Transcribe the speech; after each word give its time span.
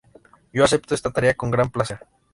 Yo 0.51 0.63
acepto 0.63 0.95
esa 0.95 1.11
tarea 1.11 1.35
con 1.35 1.51
gran 1.51 1.69
placer. 1.69 1.99